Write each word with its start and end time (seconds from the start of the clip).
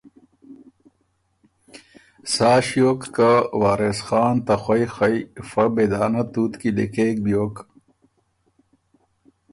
سا 2.33 2.51
ݭیوک 2.65 3.01
که 3.15 3.29
وارث 3.61 3.99
خان 4.07 4.35
ته 4.45 4.55
خوئ 4.63 4.83
خئ 4.95 5.17
فۀ 5.49 5.63
بېدانۀ 5.73 6.23
تُوت 6.31 6.53
کی 6.59 6.69
لیکېک 6.75 7.15
بیوک۔ 7.25 7.55